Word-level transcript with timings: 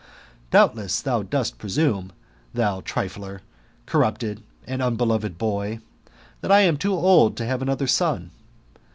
Doubtless 0.49 0.99
thou 0.99 1.21
dost 1.21 1.59
presume, 1.59 2.11
thou 2.55 2.81
trifler, 2.81 3.41
corrupted 3.85 4.41
and 4.65 4.81
unbeloved 4.81 5.37
boy, 5.37 5.77
that 6.41 6.51
I 6.51 6.61
am 6.61 6.75
too 6.77 6.95
old 6.95 7.37
to 7.37 7.45
have 7.45 7.61
another 7.61 7.85
son. 7.85 8.31